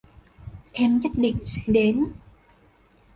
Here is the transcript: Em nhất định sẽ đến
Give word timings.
Em 0.73 0.99
nhất 0.99 1.11
định 1.15 1.37
sẽ 1.45 1.61
đến 1.67 2.05